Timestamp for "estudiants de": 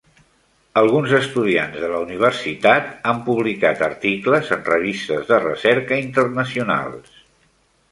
1.17-1.89